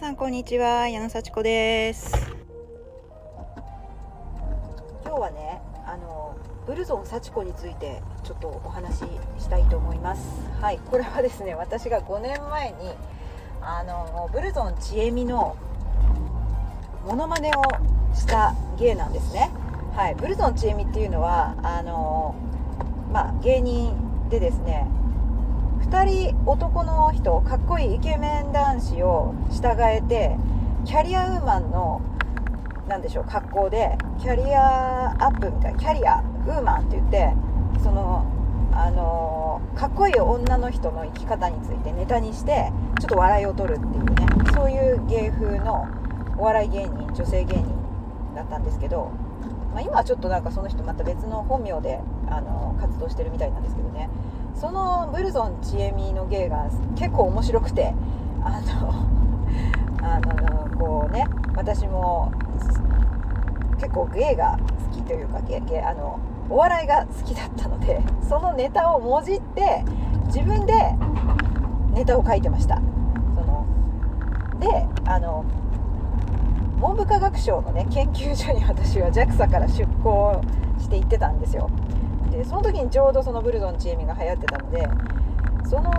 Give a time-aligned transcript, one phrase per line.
[0.00, 2.10] さんこんにちは矢野幸子です。
[5.04, 9.04] 今日はねあのブルゾン幸子についてちょっとお話し
[9.40, 10.22] したいと思います。
[10.58, 12.76] はいこれはですね私が5年前に
[13.60, 15.54] あのブルゾンちえみの
[17.04, 17.62] モノマネを
[18.14, 19.50] した芸なんですね。
[19.94, 22.34] はいブルゾンちえみっていうのはあの
[23.12, 24.86] まあ芸人でですね
[25.90, 30.36] 2人男の人かっこいいイケメン男子を従えて
[30.84, 32.00] キャリアウーマンの
[32.86, 37.34] 何でしょう格好でキャリアアップみたいなキャリアウーマンって言って
[37.82, 38.24] その
[38.72, 45.88] あのかっこいい女の人の生き方についてネタにしてちょっと笑いを取るっていうねそういう芸風の
[46.38, 47.64] お笑い芸人女性芸人
[48.36, 49.10] だったんですけど、
[49.74, 54.08] まあ、今はちょっとなんかその人また別の本名であの活動してるみたいなんですけどね。
[54.54, 57.94] そのブルゾンちえみの芸が結構面白くて
[58.42, 58.94] あの
[60.02, 62.32] あのこうね私も
[63.78, 64.58] 結構芸が
[64.92, 69.84] 好きというか芸芸あのお笑いが好きだったのでそのネタをもじって
[70.26, 70.74] 自分で
[71.92, 72.76] ネタを書いてました。
[72.76, 72.82] そ
[73.42, 73.66] の
[74.58, 75.44] であの
[76.80, 80.40] 文部科学省のね研究所に私は JAXA から出向
[80.78, 81.70] して行ってたんですよ。
[82.30, 84.88] でその時にちょうどそのブルゾンちえみが流行ってたので
[85.68, 85.90] その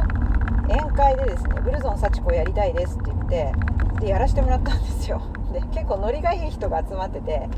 [0.67, 3.53] 宴会でですね「ブルゾン幸子やりたいです」って言って
[3.99, 5.21] でやらせてもらったんですよ。
[5.53, 7.49] で結構ノリがいい人が集まってて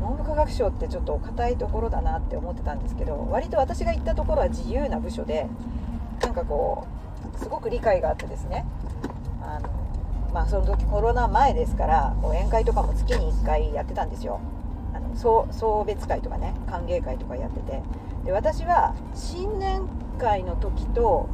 [0.00, 5.46] 文部科学省ってちょっと硬いところだなって思ってたんですけど割と私が行ったところは自由な部署で
[6.22, 6.86] なんかこ
[7.36, 8.64] うすごく理解があってですね
[9.42, 9.68] あの
[10.32, 14.40] まあその時コロナ前ですからこう宴会とかも月に1回やってたんですよ。
[15.20, 17.82] 送別会とかね歓迎会とかやってて。
[18.24, 21.28] で私は新年会の時と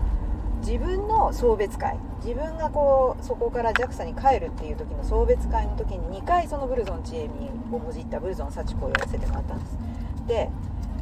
[0.61, 9.79] 自分の送別会自分がこうそこから JAXA に帰るっていう時の送別会の時に2回そのブルゾンちえみをもじったブルゾン幸子をやらせてもらったんです。
[10.27, 10.51] で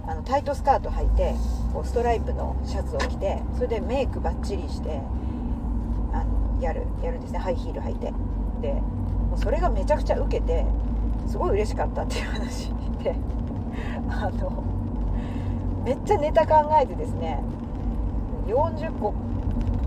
[0.07, 1.35] あのタイトスカート履いて
[1.73, 5.01] こうストライプのシャツを着てそれでメイクバッチリして
[6.13, 7.39] あのやるやるんですね。
[7.39, 8.13] ハイヒール履いて。
[8.61, 10.65] でもうそれがめちゃくちゃウケて
[11.27, 12.69] すごい嬉しかったっていう話
[13.03, 13.15] で
[14.09, 14.65] あの
[15.85, 17.43] めっちゃネタ考えてですね
[18.47, 19.13] 40個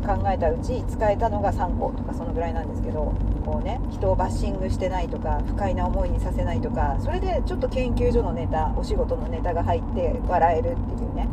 [0.06, 3.14] 考えたうち使えたのが3個とかそのぐらいなんですけど
[3.46, 11.28] こうね人をバッシングしてないとか不快な思いにさせないとかそれでちょっと研究所のネタお仕事のネタが入って笑えるっていうね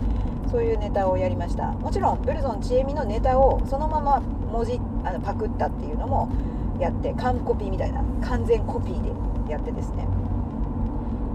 [0.51, 1.73] そういうネタをやりました。
[1.73, 6.31] もちろんブルゾンちえみのネタをそのまま文字あのパクったっていうのも
[6.79, 9.11] やって完コピみたいな完全コピーで
[9.53, 10.07] やってですね。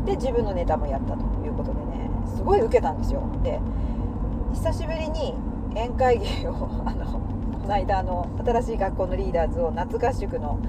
[0.05, 3.21] で自分のネタもやったということでねすごい受けたんですよ。
[3.43, 3.59] で
[4.53, 5.35] 久しぶりに
[5.71, 7.05] 宴会芸を あの
[7.61, 10.59] この間あの新しい学校のリーダーズを夏合宿の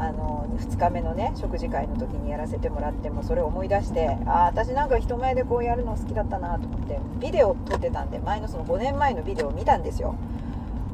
[0.00, 10.14] あの2日目のね食事会の時にやらせてもらってもそれを思い出してああ私なんか人前でこうやるの好きだったなと思ってビデオ撮ってたんで前のその5年前のビデオを見たんですよ。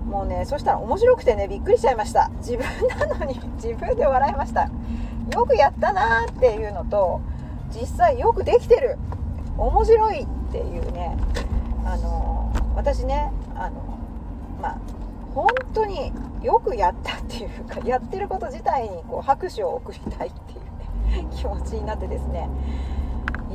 [0.06, 2.30] もうねそしたら面白くてねびっくりしちゃいました。
[2.38, 2.64] 自分
[3.08, 4.70] なのに自分で笑いました。
[5.32, 7.20] よくやったなーっていうのと
[7.70, 8.98] 実際よくできてる。
[9.56, 11.16] 面白いっていうね。
[11.84, 13.98] あの私ねあの
[14.60, 14.78] まあ
[15.34, 16.12] 本当に
[16.42, 22.48] よくやったっていうか やってること自体にこう拍手を送りたいっていうね 気持ちになってですね。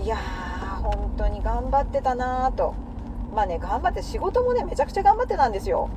[0.04, 2.74] いやー本当に頑張ってたなーと。
[3.36, 5.90] まあね頑張って仕事もねめちゃくちゃ頑張ってたんですよ。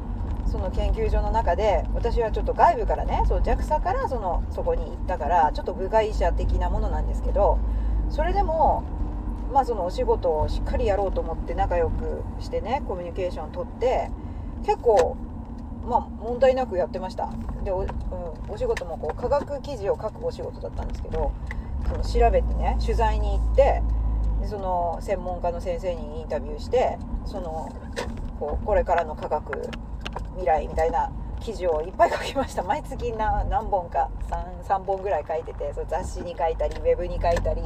[0.47, 7.59] その研究所の中で私はちょっと外部からねそう JAXA からそのそこに行ったからちょっと部外者的なものなんですけど
[8.11, 8.85] それでも
[9.53, 14.11] まあそのお仕事をしっかりやろうと思って仲良くしてねコミュニケーション取って
[14.65, 15.17] 結構
[15.87, 17.29] まあ問題なくやってました。
[17.65, 17.89] でお,、うん、
[18.49, 21.33] お仕事もこう科学記事を書くお仕事だったんですけど
[21.89, 23.83] その調べてね取材に行って
[24.41, 27.69] でその専門家の先生にインタビューしてその
[28.39, 29.71] こうこれからの科学
[30.35, 32.63] 未来みたいな記事をいっぱい書きました。
[32.63, 37.63] 毎月何本か 3, 3本ぐらい書いててそ雑誌に書いたりウェブに書いたり。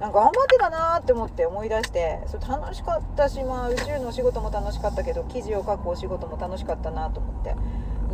[0.00, 7.56] なんか頑張ってたなって思って思い出してそれ楽しかったし、まあ、宇宙のお仕事も楽しかったけど記事を書くお仕事も楽しかったなと思って。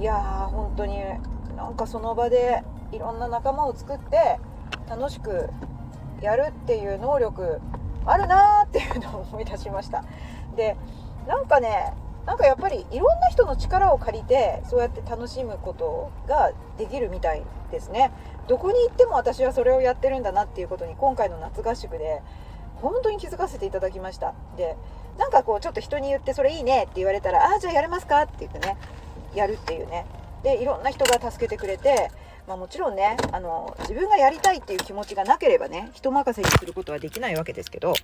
[0.00, 0.98] いやー本当に
[1.56, 4.40] なんかその場でいろんな仲間を作って
[4.88, 5.50] 楽しく
[6.22, 7.60] やるっていう能力
[8.06, 10.04] あるなーっていうのを思い出しました。
[10.56, 10.76] で
[11.28, 11.92] なんかね
[12.26, 18.12] なんかやっぱりいろんな人の力を借りてそうやって楽しむことができるみたいですね。
[18.48, 22.22] どこに行っても私はそれをやってるんだなっていうことに今回の夏合宿で
[22.76, 24.34] 本当に気づかせていただきました。
[24.56, 24.76] で
[25.18, 28.76] なんかこうちょっと人に言ってそれいいねって言われたらああじゃあやれますかって言ってね
[29.34, 30.06] やるっていうね。
[30.42, 32.10] でいろんな人が助けてくれて、
[32.46, 37.94] まあ、もちろんねあの自分がやりたいっていう気持ちがなければね人任せにすることはできないわけですけど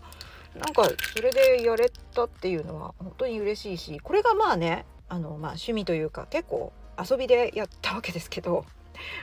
[0.54, 8.64] なんかそれでやれたっていうのは本当に嬉しいしこれがまあねあの、まあ、趣味というか結構遊びでやったわけですけど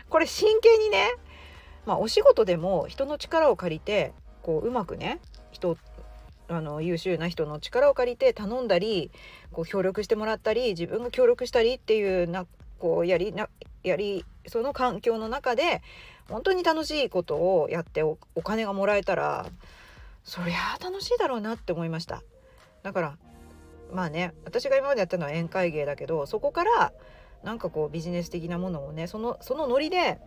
[0.09, 1.07] これ真剣にね、
[1.85, 5.19] まあ、お仕事でも人の力を借りてこううまくね
[5.51, 5.77] 人
[6.49, 9.11] あの優秀な人の力を借りて頼んだり
[9.51, 12.45] こう協力してもらったり自分が協力したりっていうな
[12.79, 13.49] こうやりな
[13.83, 15.81] やりその環境の中で
[16.29, 19.47] 本当に楽しいことをやってお金がもらえたら
[20.27, 22.21] そりゃ楽しいだろうなって思いました
[22.83, 23.17] だから
[23.93, 26.93] まあね私が今までやったのは宴会芸だけどそこから
[27.43, 30.19] なんかこうビジネス的なものをねそのそのノリで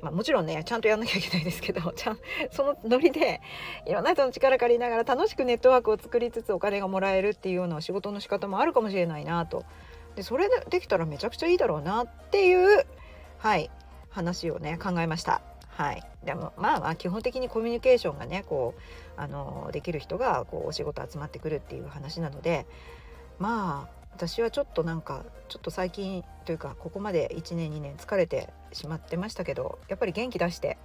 [0.00, 2.18] まあ、もちろんねちゃんとやんなきゃいけないですけど ちゃん
[2.50, 3.40] そのノリで
[3.86, 9.64] いろんな人の力借りながら楽しくネットワークを作りつつお金がもらえるっていうような仕事の仕方もあるかもしれないなと
[10.16, 12.84] でそれでできたらめちゃくちゃいいだろうなっていう
[13.38, 13.70] はい
[14.10, 15.51] 話をね考えました。
[15.76, 22.66] はい、でもまあまあ基本的にコミュニケーションがねこうあのできる人がこうお仕事集まってくるっていう話なので
[23.38, 30.76] まあ私はちょっとなんかちょっと最近というかここまで1年2年疲れてしまってましたけどやっぱり元気出して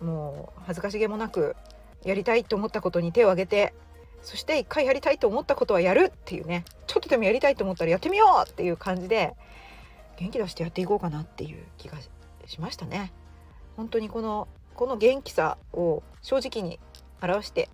[0.00, 1.56] もう恥ずかしげもなく
[2.04, 3.74] やりたいと思ったことに手を挙げて
[4.22, 9.34] そして一回やりたいと思ったことはやるっていうねちょっとでもやりたいと思ったらやってみようっていう感じで
[10.16, 11.98] 元気出してやっていこうかなっていう気が
[12.46, 13.12] しましたね。
[13.76, 16.78] 本当にこのこの元気さを正直に
[17.22, 17.68] 表して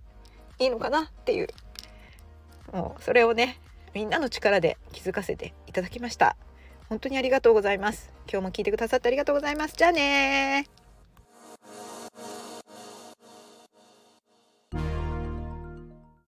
[0.59, 1.49] いいのかなっていう
[2.73, 3.59] もうそれをね
[3.95, 6.37] みんなの力で気づかせていただきました。
[6.89, 8.13] 本当にありがとうございます。
[8.31, 9.75] 今日も聞いてくださってありがとうございます。
[9.77, 10.80] じゃあね